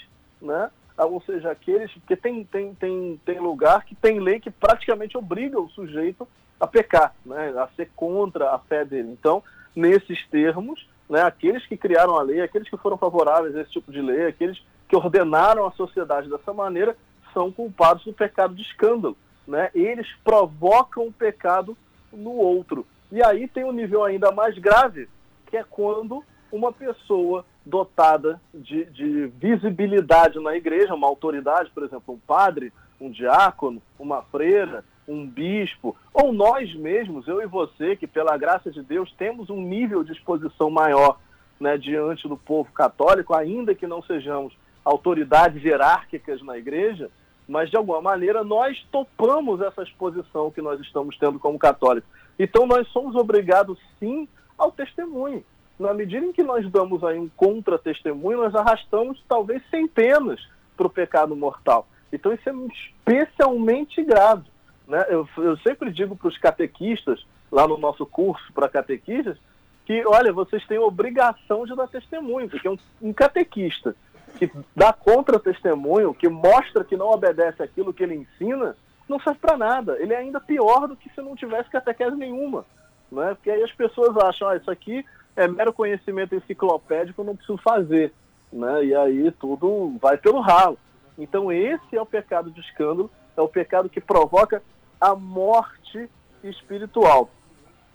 né? 0.41 0.71
Ah, 0.97 1.07
ou 1.07 1.21
seja, 1.23 1.51
aqueles. 1.51 1.93
Porque 1.93 2.17
tem, 2.17 2.45
tem, 2.45 2.75
tem, 2.75 3.21
tem 3.25 3.41
lugar 3.41 3.85
que 3.85 3.95
tem 3.95 4.21
lei 4.21 4.39
que 4.39 4.51
praticamente 4.51 5.19
obriga 5.19 5.61
o 5.61 5.69
sujeito 5.71 6.27
a 6.61 6.67
pecar, 6.67 7.15
né? 7.27 7.53
a 7.59 7.69
ser 7.75 7.91
contra 7.97 8.55
a 8.55 8.59
fé 8.59 8.85
dele. 8.85 9.11
Então, 9.11 9.43
nesses 9.75 10.25
termos, 10.29 10.89
né, 11.09 11.23
aqueles 11.23 11.67
que 11.67 11.77
criaram 11.77 12.17
a 12.17 12.23
lei, 12.23 12.41
aqueles 12.41 12.69
que 12.69 12.77
foram 12.77 12.97
favoráveis 12.97 13.57
a 13.57 13.63
esse 13.63 13.73
tipo 13.73 13.91
de 13.91 14.01
lei, 14.01 14.27
aqueles 14.27 14.63
que 14.89 14.97
ordenaram 14.97 15.67
a 15.67 15.73
sociedade 15.73 16.31
dessa 16.31 16.53
maneira, 16.53 16.97
são 17.33 17.51
culpados 17.51 18.05
do 18.05 18.13
pecado 18.13 18.55
de 18.55 18.63
escândalo. 18.63 19.17
Né? 19.47 19.71
Eles 19.75 20.07
provocam 20.23 21.09
o 21.09 21.13
pecado 21.13 21.77
no 22.17 22.33
outro. 22.33 22.87
E 23.11 23.23
aí 23.23 23.47
tem 23.47 23.65
um 23.65 23.73
nível 23.73 24.05
ainda 24.05 24.33
mais 24.33 24.57
grave, 24.59 25.09
que 25.47 25.57
é 25.57 25.65
quando 25.65 26.25
uma 26.51 26.73
pessoa 26.73 27.45
dotada 27.65 28.41
de, 28.53 28.85
de 28.87 29.27
visibilidade 29.39 30.39
na 30.39 30.55
igreja, 30.55 30.95
uma 30.95 31.07
autoridade, 31.07 31.71
por 31.71 31.83
exemplo, 31.83 32.15
um 32.15 32.19
padre, 32.19 32.73
um 33.01 33.11
diácono, 33.11 33.83
uma 33.99 34.23
freira, 34.23 34.85
um 35.07 35.27
bispo, 35.27 35.97
ou 36.13 36.33
nós 36.33 36.75
mesmos, 36.75 37.27
eu 37.29 37.43
e 37.43 37.47
você, 37.47 37.97
que 37.97 38.07
pela 38.07 38.37
graça 38.37 38.71
de 38.71 38.83
Deus 38.83 39.13
temos 39.19 39.51
um 39.51 39.61
nível 39.61 40.03
de 40.03 40.13
exposição 40.13 40.71
maior 40.71 41.19
né, 41.61 41.77
diante 41.77 42.29
do 42.29 42.37
povo 42.37 42.71
católico, 42.73 43.35
ainda 43.35 43.75
que 43.75 43.87
não 43.87 44.03
sejamos 44.03 44.55
autoridades 44.85 45.63
hierárquicas 45.63 46.43
na 46.43 46.59
igreja, 46.59 47.11
mas 47.47 47.71
de 47.71 47.77
alguma 47.77 48.01
maneira 48.01 48.43
nós 48.43 48.85
topamos 48.91 49.61
essa 49.61 49.83
exposição 49.83 50.51
que 50.51 50.63
nós 50.63 50.81
estamos 50.81 51.17
tendo 51.19 51.39
como 51.39 51.59
católicos. 51.59 52.09
Então 52.39 52.67
nós 52.67 52.89
somos 52.89 53.15
obrigados 53.15 53.79
sim 53.99 54.29
ao 54.57 54.73
testemunho. 54.73 55.45
Na 55.79 55.93
medida 55.93 56.25
em 56.25 56.33
que 56.33 56.43
nós 56.43 56.69
damos 56.71 57.03
aí 57.03 57.19
um 57.19 57.29
contra-testemunho, 57.29 58.39
nós 58.39 58.55
arrastamos 58.55 59.23
talvez 59.29 59.63
centenas 59.71 60.41
para 60.77 60.87
o 60.87 60.91
pecado 60.91 61.35
mortal. 61.35 61.87
Então 62.13 62.33
isso 62.33 62.49
é 62.49 62.53
especialmente 62.53 64.03
grave. 64.03 64.45
Né? 64.87 65.05
Eu, 65.09 65.29
eu 65.39 65.57
sempre 65.59 65.91
digo 65.93 66.17
para 66.17 66.29
os 66.29 66.39
catequistas, 66.39 67.27
lá 67.51 67.67
no 67.67 67.77
nosso 67.77 68.07
curso 68.07 68.53
para 68.53 68.69
catequistas, 68.69 69.37
que, 69.85 70.05
olha, 70.07 70.33
vocês 70.33 70.65
têm 70.67 70.79
obrigação 70.79 71.67
de 71.67 71.75
dar 71.75 71.89
testemunho, 71.89 72.49
porque 72.49 72.69
um, 72.69 72.79
um 73.03 73.13
catequista 73.13 73.95
que 74.39 74.51
dá 74.75 74.93
contra-testemunho, 74.93 76.15
que 76.15 76.29
mostra 76.29 76.85
que 76.85 76.97
não 76.97 77.11
obedece 77.11 77.63
aquilo 77.63 77.93
que 77.93 78.03
ele 78.03 78.15
ensina, 78.15 78.77
não 79.09 79.21
serve 79.21 79.39
para 79.39 79.57
nada. 79.57 79.97
Ele 80.01 80.13
é 80.13 80.19
ainda 80.19 80.41
pior 80.41 80.89
do 80.89 80.97
que 80.97 81.11
se 81.11 81.21
não 81.21 81.37
tivesse 81.37 81.71
catequese 81.71 82.17
nenhuma. 82.17 82.65
Né? 83.11 83.35
Porque 83.35 83.51
aí 83.51 83.63
as 83.63 83.73
pessoas 83.73 84.17
acham, 84.17 84.49
ah, 84.49 84.57
isso 84.57 84.71
aqui 84.71 85.05
é 85.37 85.47
mero 85.47 85.73
conhecimento 85.73 86.35
enciclopédico, 86.35 87.25
não 87.25 87.37
preciso 87.37 87.59
fazer. 87.59 88.13
Né? 88.53 88.87
E 88.87 88.95
aí 88.95 89.31
tudo 89.33 89.97
vai 90.01 90.17
pelo 90.17 90.41
ralo. 90.41 90.79
Então 91.19 91.53
esse 91.53 91.97
é 91.97 92.01
o 92.01 92.07
pecado 92.07 92.51
de 92.51 92.61
escândalo, 92.61 93.11
é 93.37 93.41
o 93.41 93.49
pecado 93.49 93.89
que 93.89 94.01
provoca 94.01 94.63
a 95.01 95.15
morte 95.15 96.09
espiritual. 96.43 97.31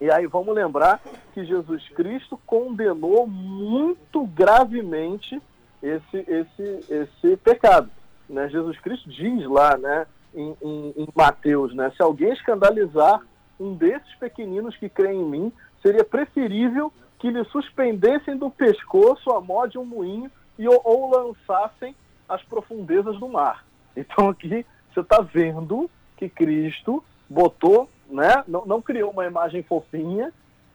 E 0.02 0.10
aí 0.10 0.26
vamos 0.28 0.56
lembrar 0.56 1.02
que 1.34 1.44
Jesus 1.44 1.88
Cristo 1.90 2.40
condenou 2.46 3.28
muito 3.28 4.26
gravemente 4.28 5.42
esse, 5.82 6.18
esse, 6.18 6.86
esse 6.90 7.38
pecado. 7.38 7.90
Né? 8.30 8.50
Jesus 8.50 8.80
Cristo 8.80 9.10
diz 9.10 9.46
lá 9.48 9.78
né, 9.78 10.06
em, 10.34 10.56
em, 10.62 10.94
em 10.98 11.08
Mateus, 11.16 11.74
né, 11.74 11.92
se 11.96 12.02
alguém 12.02 12.32
escandalizar 12.32 13.22
um 13.60 13.74
desses 13.74 14.14
pequeninos 14.16 14.76
que 14.78 14.88
creem 14.88 15.22
em 15.22 15.26
mim, 15.26 15.54
seria 15.82 16.04
preferível 16.04 16.92
que 17.18 17.30
lhe 17.30 17.44
suspendessem 17.46 18.38
do 18.38 18.50
pescoço 18.50 19.32
a 19.32 19.42
mó 19.42 19.66
de 19.66 19.78
um 19.78 19.86
moinho 19.86 20.32
e 20.58 20.68
ou, 20.68 20.80
ou 20.84 21.10
lançassem 21.10 21.96
às 22.28 22.42
profundezas 22.44 23.18
do 23.20 23.28
mar. 23.28 23.66
Então 23.96 24.30
aqui 24.30 24.66
você 24.94 25.02
está 25.02 25.22
vendo 25.22 25.90
que 26.16 26.30
Cristo 26.30 27.04
botou, 27.30 27.90
né, 28.10 28.44
não, 28.48 28.66
não 28.66 28.82
criou 28.82 29.12
uma 29.12 29.26
imagem 29.26 29.64
fofinha 29.64 30.32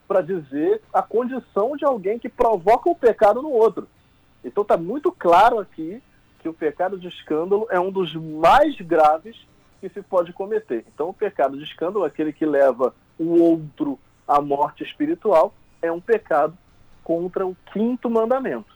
para 0.07 0.21
dizer 0.21 0.83
a 0.93 1.03
condição 1.03 1.77
de 1.77 1.85
alguém 1.85 2.19
que 2.19 2.29
provoca 2.29 2.91
o 2.91 2.95
pecado 2.95 3.41
no 3.41 3.51
outro. 3.51 3.89
Então 4.45 4.63
está 4.63 4.77
muito 4.77 5.11
claro 5.11 5.59
aqui 5.59 6.03
que 6.41 6.49
o 6.49 6.55
pecado 6.55 6.99
de 6.99 7.09
escândalo 7.09 7.67
é 7.71 7.81
um 7.81 7.91
dos 7.91 8.15
mais 8.15 8.79
graves 8.81 9.37
que 9.81 9.89
se 9.89 10.03
pode 10.03 10.33
cometer. 10.33 10.85
Então 10.93 11.09
o 11.09 11.15
pecado 11.15 11.57
de 11.57 11.65
escândalo, 11.65 12.05
aquele 12.05 12.33
que 12.33 12.45
leva 12.45 12.95
o 13.19 13.39
outro 13.41 13.99
à 14.29 14.41
morte 14.41 14.85
espiritual, 14.85 15.55
é 15.81 15.91
um 15.91 16.01
pecado 16.01 16.57
contra 17.03 17.47
o 17.47 17.57
quinto 17.73 18.11
mandamento. 18.11 18.75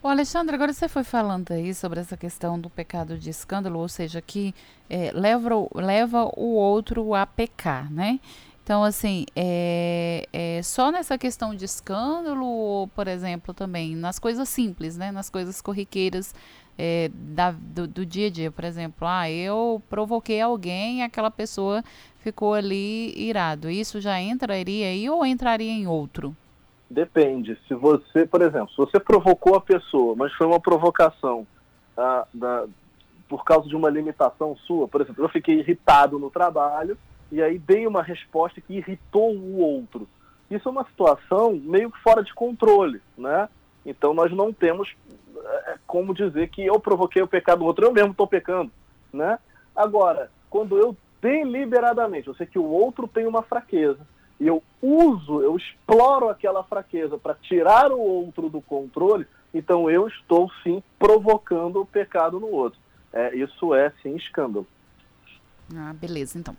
Bom, 0.00 0.08
Alexandre, 0.08 0.54
agora 0.54 0.72
você 0.72 0.88
foi 0.88 1.02
falando 1.02 1.50
aí 1.50 1.74
sobre 1.74 1.98
essa 1.98 2.16
questão 2.16 2.58
do 2.58 2.70
pecado 2.70 3.18
de 3.18 3.30
escândalo, 3.30 3.80
ou 3.80 3.88
seja, 3.88 4.22
que 4.22 4.54
é, 4.88 5.10
leva, 5.12 5.50
leva 5.74 6.24
o 6.36 6.54
outro 6.54 7.14
a 7.14 7.26
pecar, 7.26 7.92
né? 7.92 8.20
Então, 8.68 8.84
assim, 8.84 9.24
é, 9.34 10.28
é, 10.30 10.62
só 10.62 10.92
nessa 10.92 11.16
questão 11.16 11.54
de 11.54 11.64
escândalo, 11.64 12.44
ou, 12.44 12.88
por 12.88 13.08
exemplo, 13.08 13.54
também 13.54 13.96
nas 13.96 14.18
coisas 14.18 14.46
simples, 14.46 14.94
né? 14.94 15.10
Nas 15.10 15.30
coisas 15.30 15.62
corriqueiras 15.62 16.34
é, 16.76 17.10
da, 17.14 17.50
do, 17.50 17.88
do, 17.88 18.04
dia 18.04 18.26
a 18.26 18.30
dia, 18.30 18.50
por 18.50 18.64
exemplo, 18.64 19.08
ah, 19.08 19.30
eu 19.30 19.82
provoquei 19.88 20.42
alguém 20.42 20.98
e 20.98 21.02
aquela 21.02 21.30
pessoa 21.30 21.82
ficou 22.18 22.52
ali 22.52 23.18
irado. 23.18 23.70
Isso 23.70 24.02
já 24.02 24.20
entraria 24.20 24.88
aí 24.88 25.08
ou 25.08 25.24
entraria 25.24 25.72
em 25.72 25.86
outro? 25.86 26.36
Depende. 26.90 27.58
Se 27.66 27.72
você, 27.72 28.26
por 28.26 28.42
exemplo, 28.42 28.68
se 28.68 28.76
você 28.76 29.00
provocou 29.00 29.54
a 29.54 29.62
pessoa, 29.62 30.14
mas 30.14 30.30
foi 30.34 30.46
uma 30.46 30.60
provocação 30.60 31.46
ah, 31.96 32.26
da, 32.34 32.66
por 33.30 33.44
causa 33.44 33.66
de 33.66 33.74
uma 33.74 33.88
limitação 33.88 34.54
sua, 34.66 34.86
por 34.86 35.00
exemplo, 35.00 35.24
eu 35.24 35.30
fiquei 35.30 35.58
irritado 35.60 36.18
no 36.18 36.30
trabalho 36.30 36.98
e 37.30 37.42
aí 37.42 37.58
dei 37.58 37.86
uma 37.86 38.02
resposta 38.02 38.60
que 38.60 38.74
irritou 38.74 39.34
o 39.34 39.58
outro. 39.58 40.08
Isso 40.50 40.68
é 40.68 40.72
uma 40.72 40.84
situação 40.84 41.52
meio 41.54 41.90
fora 42.02 42.22
de 42.22 42.32
controle, 42.32 43.00
né? 43.16 43.48
Então 43.84 44.14
nós 44.14 44.32
não 44.32 44.52
temos 44.52 44.94
é, 45.44 45.78
como 45.86 46.14
dizer 46.14 46.48
que 46.48 46.64
eu 46.64 46.80
provoquei 46.80 47.22
o 47.22 47.28
pecado 47.28 47.60
do 47.60 47.64
outro, 47.66 47.84
eu 47.84 47.92
mesmo 47.92 48.12
estou 48.12 48.26
pecando, 48.26 48.70
né? 49.12 49.38
Agora, 49.74 50.30
quando 50.50 50.76
eu 50.76 50.96
deliberadamente, 51.20 52.28
eu 52.28 52.34
sei 52.34 52.46
que 52.46 52.58
o 52.58 52.64
outro 52.64 53.06
tem 53.08 53.26
uma 53.26 53.42
fraqueza, 53.42 54.00
e 54.40 54.46
eu 54.46 54.62
uso, 54.80 55.42
eu 55.42 55.56
exploro 55.56 56.28
aquela 56.28 56.62
fraqueza 56.62 57.18
para 57.18 57.34
tirar 57.34 57.90
o 57.90 58.00
outro 58.00 58.48
do 58.48 58.60
controle, 58.60 59.26
então 59.52 59.90
eu 59.90 60.06
estou 60.06 60.50
sim 60.62 60.82
provocando 60.98 61.80
o 61.80 61.86
pecado 61.86 62.38
no 62.38 62.48
outro. 62.48 62.78
É, 63.12 63.34
isso 63.34 63.74
é 63.74 63.92
sim 64.02 64.14
escândalo. 64.14 64.66
Ah, 65.76 65.92
beleza, 65.92 66.38
então. 66.38 66.56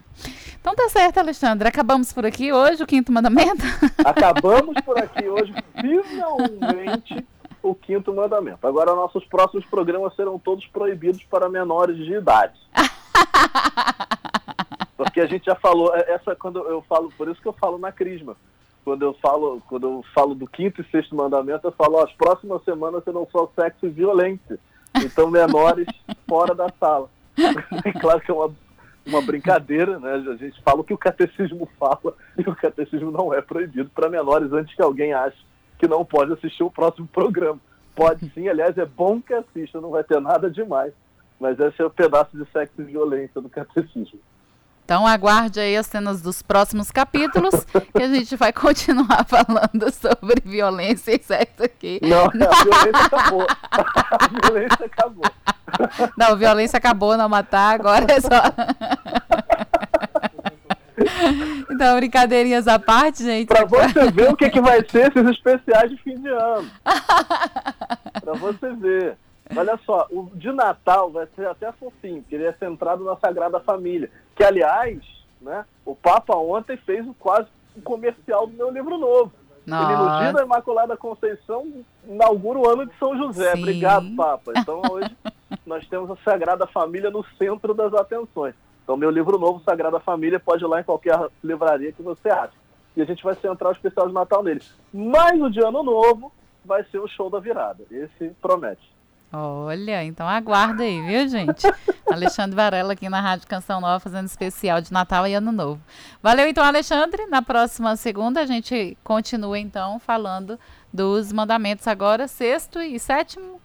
Então 0.60 0.76
tá 0.76 0.88
certo, 0.90 1.20
Alexandre. 1.20 1.68
Acabamos 1.68 2.14
por 2.14 2.24
aqui 2.26 2.54
hoje 2.54 2.84
o 2.84 2.88
quinto 2.88 3.12
mandamento? 3.12 3.64
Acabamos 4.06 4.76
por 4.86 5.00
aqui 5.00 5.28
hoje, 5.28 5.52
finalmente, 5.82 7.26
o 7.64 7.74
quinto 7.74 8.14
mandamento. 8.14 8.68
Agora 8.68 8.94
nossos 8.94 9.26
próximos 9.26 9.66
programas 9.66 10.16
serão 10.16 10.38
todos 10.38 10.68
proibidos 10.68 11.24
para 11.24 11.50
menores 11.50 11.98
de 11.98 12.14
idade. 12.14 12.60
Porque 14.96 15.22
a 15.22 15.26
gente 15.26 15.46
já 15.46 15.56
falou, 15.56 15.96
é, 15.96 16.12
essa 16.12 16.36
quando 16.36 16.60
eu 16.60 16.84
falo, 16.84 17.12
por 17.18 17.28
isso 17.30 17.42
que 17.42 17.48
eu 17.48 17.54
falo 17.54 17.80
na 17.80 17.92
crisma. 17.92 18.38
Quando 18.86 19.04
eu 19.04 19.14
falo, 19.16 19.62
quando 19.68 19.88
eu 19.88 20.06
falo 20.14 20.36
do 20.36 20.48
quinto 20.48 20.82
e 20.82 20.92
sexto 20.92 21.16
mandamento, 21.16 21.68
eu 21.68 21.72
falo, 21.72 21.98
ó, 21.98 22.04
as 22.04 22.14
próximas 22.14 22.64
semanas 22.64 23.04
serão 23.04 23.28
só 23.32 23.52
sexo 23.56 23.88
e 23.88 23.90
violência. 23.90 24.60
Então 24.96 25.32
menores 25.32 25.88
fora 26.28 26.54
da 26.54 26.70
sala. 26.80 27.10
É 27.86 27.92
claro 28.00 28.22
que 28.22 28.30
é 28.30 28.34
uma 28.34 28.52
uma 29.10 29.22
brincadeira, 29.22 30.00
né? 30.00 30.14
A 30.14 30.36
gente 30.36 30.62
fala 30.62 30.82
o 30.82 30.84
que 30.84 30.94
o 30.94 30.98
catecismo 30.98 31.68
fala 31.78 32.16
e 32.38 32.42
o 32.42 32.56
catecismo 32.56 33.12
não 33.12 33.34
é 33.34 33.42
proibido 33.42 33.90
para 33.90 34.10
menores 34.10 34.52
antes 34.54 34.74
que 34.76 34.82
alguém 34.82 35.14
ache 35.14 35.38
que 35.78 35.88
não 35.88 36.06
pode 36.06 36.34
assistir 36.34 36.64
o 36.64 36.72
próximo 36.72 37.08
programa. 37.12 37.60
Pode 37.96 38.30
sim, 38.34 38.48
aliás, 38.48 38.78
é 38.78 38.86
bom 38.86 39.22
que 39.22 39.34
assista, 39.34 39.82
não 39.82 39.90
vai 39.90 40.04
ter 40.04 40.22
nada 40.22 40.50
demais. 40.50 40.94
Mas 41.40 41.60
esse 41.60 41.82
é 41.82 41.86
o 41.86 41.90
pedaço 41.90 42.38
de 42.38 42.50
sexo 42.52 42.82
e 42.82 42.86
violência 42.86 43.42
do 43.42 43.50
catecismo. 43.50 44.20
Então 44.90 45.06
aguarde 45.06 45.60
aí 45.60 45.78
as 45.78 45.86
cenas 45.86 46.20
dos 46.20 46.42
próximos 46.42 46.90
capítulos 46.90 47.64
que 47.96 48.02
a 48.02 48.08
gente 48.08 48.36
vai 48.36 48.52
continuar 48.60 49.24
falando 49.24 49.92
sobre 49.92 50.42
violência 50.44 51.12
e 51.12 51.24
sexo 51.24 51.64
aqui. 51.64 52.00
Não, 52.02 52.26
a 52.26 52.30
violência 52.66 53.06
acabou. 53.06 53.46
A 53.70 54.48
violência 54.48 54.86
acabou. 54.88 55.32
Não, 56.18 56.36
violência 56.36 56.78
acabou, 56.78 57.16
não 57.16 57.30
matar, 57.30 57.76
agora 57.76 58.08
é 58.12 58.20
só. 58.20 58.30
Então, 61.72 61.96
brincadeirinhas 61.96 62.68
à 62.68 62.78
parte, 62.78 63.24
gente. 63.24 63.48
Pra 63.48 63.64
você 63.64 64.12
ver 64.12 64.30
o 64.30 64.36
que, 64.36 64.50
que 64.50 64.60
vai 64.60 64.86
ser 64.90 65.10
esses 65.10 65.30
especiais 65.30 65.90
de 65.90 65.96
fim 65.98 66.20
de 66.20 66.28
ano. 66.28 66.70
pra 68.22 68.34
você 68.34 68.74
ver. 68.74 69.18
Olha 69.56 69.80
só, 69.86 70.08
o 70.12 70.30
de 70.36 70.52
Natal 70.52 71.10
vai 71.10 71.28
ser 71.36 71.48
até 71.48 71.72
fofinho, 71.72 72.22
porque 72.22 72.36
ele 72.36 72.46
é 72.46 72.54
centrado 72.54 73.04
na 73.04 73.16
Sagrada 73.18 73.60
Família. 73.60 74.10
Que, 74.36 74.44
aliás, 74.44 75.00
né, 75.42 75.66
o 75.86 75.96
Papa 75.96 76.36
ontem 76.36 76.78
fez 76.78 77.06
quase 77.18 77.48
um 77.76 77.82
comercial 77.82 78.46
do 78.46 78.54
meu 78.54 78.70
livro 78.70 78.98
novo. 78.98 79.32
Nossa. 79.66 79.92
Ele, 79.92 80.02
no 80.02 80.20
dia 80.20 80.34
da 80.34 80.44
Imaculada 80.44 80.98
Conceição, 80.98 81.84
inaugura 82.08 82.60
o 82.60 82.70
ano 82.70 82.86
de 82.86 82.98
São 82.98 83.18
José. 83.18 83.54
Sim. 83.54 83.62
Obrigado, 83.62 84.16
Papa. 84.16 84.54
Então, 84.56 84.82
hoje, 84.90 85.16
nós 85.66 85.88
temos 85.88 86.10
a 86.12 86.16
Sagrada 86.18 86.68
Família 86.68 87.10
no 87.10 87.24
centro 87.38 87.74
das 87.74 87.94
atenções. 87.94 88.56
Então, 88.84 88.98
meu 88.98 89.10
livro 89.10 89.38
novo, 89.38 89.62
Sagrada 89.64 90.00
Família, 90.00 90.40
pode 90.40 90.64
ir 90.64 90.68
lá 90.68 90.80
em 90.80 90.84
qualquer 90.84 91.16
livraria 91.44 91.92
que 91.92 92.02
você 92.02 92.30
acha. 92.30 92.54
E 92.96 93.02
a 93.02 93.06
gente 93.06 93.24
vai 93.24 93.36
centrar 93.36 93.72
o 93.72 93.76
especial 93.76 94.08
de 94.08 94.14
Natal 94.14 94.44
nele. 94.44 94.62
Mas 94.92 95.40
o 95.40 95.50
de 95.50 95.60
Ano 95.60 95.84
Novo 95.84 96.32
vai 96.66 96.84
ser 96.86 97.00
o 97.00 97.08
show 97.08 97.30
da 97.30 97.40
virada. 97.40 97.84
Esse 97.92 98.30
promete. 98.42 98.99
Olha, 99.32 100.04
então 100.04 100.28
aguarda 100.28 100.84
aí, 100.84 101.02
viu, 101.02 101.28
gente? 101.28 101.68
Alexandre 102.12 102.56
Varela 102.56 102.94
aqui 102.94 103.08
na 103.08 103.22
Rádio 103.22 103.48
Canção 103.48 103.80
Nova 103.80 104.00
fazendo 104.00 104.26
especial 104.26 104.82
de 104.82 104.92
Natal 104.92 105.28
e 105.28 105.36
Ano 105.36 105.52
Novo. 105.52 105.80
Valeu 106.22 106.48
então, 106.48 106.64
Alexandre. 106.64 107.28
Na 107.28 107.42
próxima 107.42 107.96
segunda 107.96 108.42
a 108.42 108.46
gente 108.46 108.98
continua 109.04 109.60
então 109.60 110.00
falando 110.00 110.60
dos 110.92 111.32
mandamentos 111.32 111.88
agora, 111.88 112.28
sexto 112.28 112.80
e 112.80 112.98
sétimo. 113.00 113.62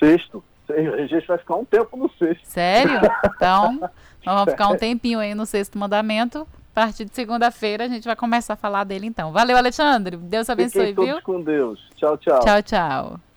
Sexto. 0.00 0.42
A 0.68 1.06
gente 1.06 1.26
vai 1.26 1.38
ficar 1.38 1.54
um 1.54 1.64
tempo 1.64 1.96
no 1.96 2.10
sexto. 2.18 2.44
Sério? 2.44 3.00
Então, 3.24 3.88
vamos 4.24 4.50
ficar 4.50 4.68
um 4.68 4.76
tempinho 4.76 5.18
aí 5.18 5.34
no 5.34 5.46
sexto 5.46 5.78
mandamento. 5.78 6.46
A 6.72 6.80
partir 6.82 7.04
de 7.04 7.14
segunda-feira 7.14 7.84
a 7.84 7.88
gente 7.88 8.04
vai 8.04 8.14
começar 8.14 8.52
a 8.52 8.56
falar 8.56 8.84
dele 8.84 9.06
então. 9.06 9.32
Valeu, 9.32 9.56
Alexandre. 9.56 10.16
Deus 10.16 10.50
abençoe, 10.50 10.88
Fiquem 10.88 11.06
viu? 11.06 11.22
com 11.22 11.40
Deus. 11.40 11.80
Tchau, 11.96 12.18
tchau. 12.18 12.40
Tchau, 12.40 12.62
tchau. 12.62 13.27